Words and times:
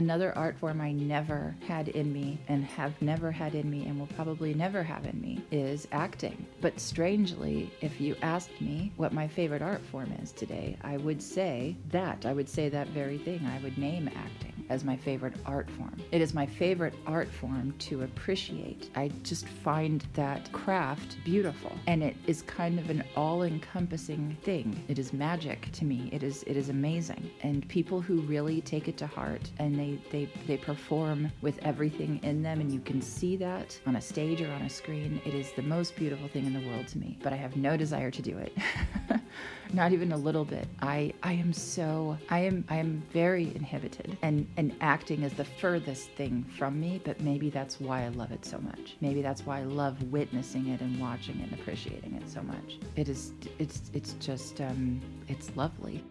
Another 0.00 0.32
art 0.34 0.56
form 0.58 0.80
I 0.80 0.92
never 0.92 1.54
had 1.68 1.88
in 1.88 2.10
me 2.10 2.38
and 2.48 2.64
have 2.64 3.02
never 3.02 3.30
had 3.30 3.54
in 3.54 3.70
me 3.70 3.84
and 3.84 4.00
will 4.00 4.06
probably 4.06 4.54
never 4.54 4.82
have 4.82 5.04
in 5.04 5.20
me 5.20 5.44
is 5.50 5.86
acting. 5.92 6.46
But 6.62 6.80
strangely, 6.80 7.70
if 7.82 8.00
you 8.00 8.16
asked 8.22 8.62
me 8.62 8.92
what 8.96 9.12
my 9.12 9.28
favorite 9.28 9.60
art 9.60 9.82
form 9.82 10.10
is 10.22 10.32
today, 10.32 10.78
I 10.80 10.96
would 10.96 11.20
say 11.20 11.76
that. 11.90 12.24
I 12.24 12.32
would 12.32 12.48
say 12.48 12.70
that 12.70 12.88
very 12.88 13.18
thing. 13.18 13.44
I 13.44 13.62
would 13.62 13.76
name 13.76 14.08
acting 14.16 14.49
as 14.70 14.84
my 14.84 14.96
favorite 14.96 15.34
art 15.44 15.68
form. 15.70 15.96
It 16.12 16.22
is 16.22 16.32
my 16.32 16.46
favorite 16.46 16.94
art 17.06 17.28
form 17.28 17.74
to 17.80 18.02
appreciate. 18.02 18.90
I 18.94 19.10
just 19.22 19.46
find 19.46 20.06
that 20.14 20.50
craft 20.52 21.18
beautiful 21.24 21.72
and 21.86 22.02
it 22.02 22.16
is 22.26 22.42
kind 22.42 22.78
of 22.78 22.88
an 22.88 23.04
all-encompassing 23.16 24.36
thing. 24.42 24.82
It 24.88 24.98
is 24.98 25.12
magic 25.12 25.70
to 25.72 25.84
me. 25.84 26.08
It 26.12 26.22
is 26.22 26.44
it 26.44 26.56
is 26.56 26.68
amazing. 26.68 27.30
And 27.42 27.68
people 27.68 28.00
who 28.00 28.20
really 28.22 28.60
take 28.62 28.88
it 28.88 28.96
to 28.98 29.06
heart 29.06 29.50
and 29.58 29.78
they 29.78 29.98
they 30.10 30.30
they 30.46 30.56
perform 30.56 31.30
with 31.42 31.58
everything 31.62 32.20
in 32.22 32.42
them 32.42 32.60
and 32.60 32.72
you 32.72 32.80
can 32.80 33.02
see 33.02 33.36
that 33.36 33.78
on 33.86 33.96
a 33.96 34.00
stage 34.00 34.40
or 34.40 34.50
on 34.52 34.62
a 34.62 34.70
screen. 34.70 35.20
It 35.24 35.34
is 35.34 35.52
the 35.52 35.62
most 35.62 35.96
beautiful 35.96 36.28
thing 36.28 36.46
in 36.46 36.52
the 36.52 36.66
world 36.68 36.86
to 36.88 36.98
me. 36.98 37.18
But 37.22 37.32
I 37.32 37.36
have 37.36 37.56
no 37.56 37.76
desire 37.76 38.10
to 38.10 38.22
do 38.22 38.38
it. 38.38 38.56
Not 39.72 39.92
even 39.92 40.12
a 40.12 40.16
little 40.16 40.44
bit. 40.44 40.66
I 40.80 41.12
I 41.22 41.32
am 41.34 41.52
so 41.52 42.18
I 42.28 42.40
am 42.40 42.64
I 42.68 42.76
am 42.76 43.02
very 43.12 43.54
inhibited 43.54 44.18
and 44.22 44.46
and 44.56 44.74
acting 44.80 45.22
is 45.22 45.32
the 45.34 45.44
furthest 45.44 46.10
thing 46.10 46.44
from 46.58 46.80
me, 46.80 47.00
but 47.04 47.20
maybe 47.20 47.50
that's 47.50 47.80
why 47.80 48.04
I 48.04 48.08
love 48.08 48.32
it 48.32 48.44
so 48.44 48.58
much. 48.58 48.96
Maybe 49.00 49.22
that's 49.22 49.46
why 49.46 49.60
I 49.60 49.64
love 49.64 50.02
witnessing 50.04 50.68
it 50.68 50.80
and 50.80 51.00
watching 51.00 51.38
it 51.40 51.50
and 51.50 51.60
appreciating 51.60 52.14
it 52.14 52.28
so 52.28 52.42
much. 52.42 52.78
It 52.96 53.08
is 53.08 53.32
it's 53.58 53.90
it's 53.94 54.14
just 54.14 54.60
um 54.60 55.00
it's 55.28 55.54
lovely. 55.56 56.02